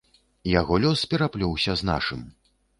[0.59, 2.29] Яго лёс пераплёўся з нашым.